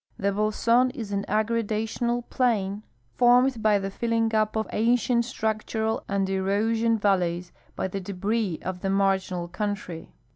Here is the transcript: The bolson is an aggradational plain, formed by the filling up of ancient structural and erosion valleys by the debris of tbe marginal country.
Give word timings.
The 0.17 0.31
bolson 0.31 0.89
is 0.95 1.11
an 1.11 1.25
aggradational 1.29 2.27
plain, 2.27 2.81
formed 3.13 3.61
by 3.61 3.77
the 3.77 3.91
filling 3.91 4.33
up 4.33 4.55
of 4.55 4.65
ancient 4.73 5.25
structural 5.25 6.03
and 6.09 6.27
erosion 6.27 6.97
valleys 6.97 7.51
by 7.75 7.87
the 7.87 8.01
debris 8.01 8.57
of 8.63 8.79
tbe 8.81 8.93
marginal 8.93 9.47
country. 9.47 10.09